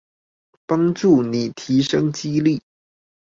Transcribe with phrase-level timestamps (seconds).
[0.65, 2.59] 幫助你提升肌力